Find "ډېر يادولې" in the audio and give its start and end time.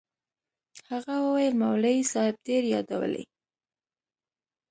2.47-3.23